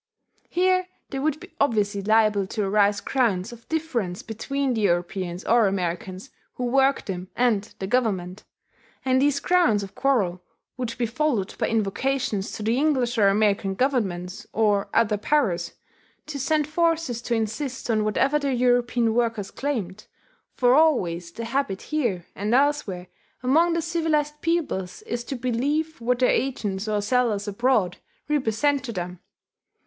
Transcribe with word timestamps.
Here 0.49 0.87
there 1.11 1.21
would 1.21 1.39
be 1.39 1.53
obviously 1.59 2.01
liable 2.01 2.47
to 2.47 2.63
arise 2.63 3.01
grounds 3.01 3.53
of 3.53 3.69
difference 3.69 4.23
between 4.23 4.73
the 4.73 4.81
Europeans 4.81 5.43
or 5.43 5.67
Americans 5.67 6.31
who 6.55 6.63
worked 6.65 7.05
them 7.05 7.27
and 7.35 7.71
the 7.77 7.85
Government, 7.85 8.43
and 9.05 9.21
these 9.21 9.39
grounds 9.39 9.83
of 9.83 9.93
quarrel 9.93 10.41
would 10.75 10.97
be 10.97 11.05
followed 11.05 11.55
by 11.59 11.67
invocations 11.67 12.51
to 12.53 12.63
the 12.63 12.79
English 12.79 13.19
or 13.19 13.27
American 13.27 13.75
Governments 13.75 14.47
or 14.53 14.89
other 14.91 15.17
Powers 15.17 15.73
to 16.25 16.39
send 16.39 16.65
forces 16.65 17.21
to 17.21 17.35
insist 17.35 17.87
on 17.87 18.03
whatever 18.03 18.39
the 18.39 18.55
European 18.55 19.13
workers 19.13 19.51
claimed, 19.51 20.07
for 20.55 20.73
always 20.73 21.31
the 21.31 21.45
habit 21.45 21.83
here 21.93 22.25
and 22.33 22.55
elsewhere 22.55 23.05
among 23.43 23.73
the 23.73 23.83
civilized 23.83 24.41
peoples 24.41 25.03
is 25.03 25.23
to 25.25 25.35
believe 25.35 26.01
what 26.01 26.17
their 26.17 26.29
agents 26.31 26.87
or 26.87 27.03
sellers 27.03 27.47
abroad 27.47 27.97
represent 28.27 28.83
to 28.83 28.91
them. 28.91 29.19